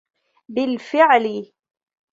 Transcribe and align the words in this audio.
بالفعل. 0.49 1.51